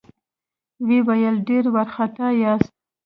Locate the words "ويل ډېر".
1.07-1.63